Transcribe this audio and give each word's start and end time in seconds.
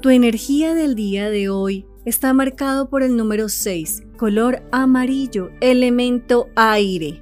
Tu 0.00 0.10
energía 0.10 0.74
del 0.74 0.94
día 0.94 1.28
de 1.28 1.48
hoy 1.48 1.84
está 2.04 2.32
marcado 2.32 2.88
por 2.88 3.02
el 3.02 3.16
número 3.16 3.48
6, 3.48 4.04
color 4.16 4.62
amarillo, 4.70 5.50
elemento 5.60 6.50
aire. 6.54 7.20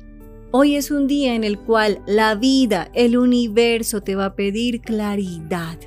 Hoy 0.51 0.77
es 0.77 0.91
un 0.91 1.07
día 1.07 1.35
en 1.35 1.43
el 1.43 1.59
cual 1.59 2.03
la 2.07 2.35
vida, 2.35 2.91
el 2.93 3.17
universo 3.17 4.03
te 4.03 4.15
va 4.15 4.27
a 4.27 4.37
pedir 4.37 4.83
claridad, 4.83 5.79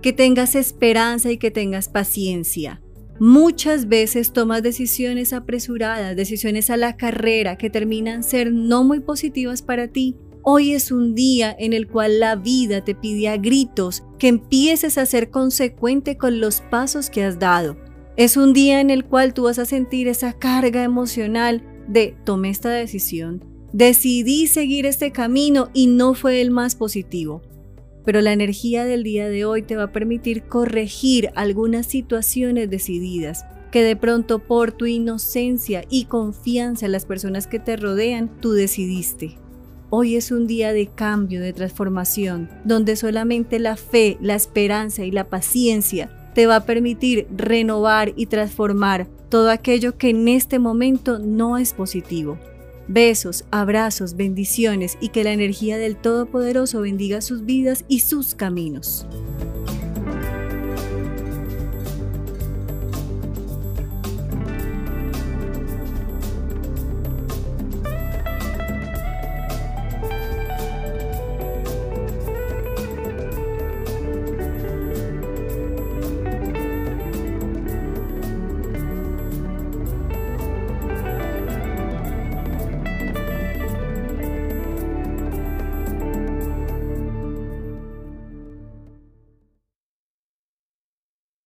que 0.00 0.14
tengas 0.14 0.54
esperanza 0.54 1.30
y 1.30 1.36
que 1.36 1.50
tengas 1.50 1.90
paciencia. 1.90 2.80
Muchas 3.20 3.86
veces 3.86 4.32
tomas 4.32 4.62
decisiones 4.62 5.34
apresuradas, 5.34 6.16
decisiones 6.16 6.70
a 6.70 6.78
la 6.78 6.96
carrera 6.96 7.58
que 7.58 7.68
terminan 7.68 8.24
ser 8.24 8.50
no 8.50 8.82
muy 8.82 9.00
positivas 9.00 9.60
para 9.60 9.88
ti. 9.88 10.16
Hoy 10.44 10.72
es 10.72 10.92
un 10.92 11.14
día 11.14 11.56
en 11.58 11.72
el 11.72 11.88
cual 11.88 12.20
la 12.20 12.36
vida 12.36 12.84
te 12.84 12.94
pide 12.94 13.28
a 13.28 13.38
gritos 13.38 14.04
que 14.18 14.28
empieces 14.28 14.98
a 14.98 15.06
ser 15.06 15.30
consecuente 15.30 16.16
con 16.16 16.38
los 16.38 16.60
pasos 16.60 17.10
que 17.10 17.24
has 17.24 17.38
dado. 17.38 17.76
Es 18.16 18.36
un 18.36 18.52
día 18.52 18.80
en 18.80 18.90
el 18.90 19.04
cual 19.04 19.34
tú 19.34 19.44
vas 19.44 19.58
a 19.58 19.64
sentir 19.64 20.06
esa 20.06 20.34
carga 20.34 20.84
emocional 20.84 21.62
de 21.88 22.14
tomé 22.24 22.50
esta 22.50 22.70
decisión, 22.70 23.42
decidí 23.72 24.46
seguir 24.46 24.86
este 24.86 25.12
camino 25.12 25.70
y 25.72 25.86
no 25.86 26.14
fue 26.14 26.40
el 26.40 26.50
más 26.50 26.76
positivo 26.76 27.42
pero 28.04 28.20
la 28.20 28.32
energía 28.32 28.84
del 28.84 29.02
día 29.02 29.28
de 29.28 29.44
hoy 29.44 29.62
te 29.62 29.76
va 29.76 29.84
a 29.84 29.92
permitir 29.92 30.44
corregir 30.44 31.30
algunas 31.34 31.86
situaciones 31.86 32.70
decididas 32.70 33.46
que 33.70 33.82
de 33.82 33.96
pronto 33.96 34.38
por 34.40 34.72
tu 34.72 34.86
inocencia 34.86 35.84
y 35.88 36.04
confianza 36.04 36.86
en 36.86 36.92
las 36.92 37.06
personas 37.06 37.46
que 37.48 37.58
te 37.58 37.76
rodean, 37.76 38.30
tú 38.40 38.52
decidiste. 38.52 39.38
Hoy 39.96 40.16
es 40.16 40.32
un 40.32 40.48
día 40.48 40.72
de 40.72 40.88
cambio, 40.88 41.40
de 41.40 41.52
transformación, 41.52 42.50
donde 42.64 42.96
solamente 42.96 43.60
la 43.60 43.76
fe, 43.76 44.18
la 44.20 44.34
esperanza 44.34 45.04
y 45.04 45.12
la 45.12 45.28
paciencia 45.28 46.10
te 46.34 46.48
va 46.48 46.56
a 46.56 46.64
permitir 46.64 47.28
renovar 47.30 48.12
y 48.16 48.26
transformar 48.26 49.06
todo 49.28 49.52
aquello 49.52 49.96
que 49.96 50.10
en 50.10 50.26
este 50.26 50.58
momento 50.58 51.20
no 51.20 51.58
es 51.58 51.74
positivo. 51.74 52.40
Besos, 52.88 53.44
abrazos, 53.52 54.16
bendiciones 54.16 54.98
y 55.00 55.10
que 55.10 55.22
la 55.22 55.30
energía 55.30 55.78
del 55.78 55.94
Todopoderoso 55.94 56.80
bendiga 56.80 57.20
sus 57.20 57.44
vidas 57.44 57.84
y 57.86 58.00
sus 58.00 58.34
caminos. 58.34 59.06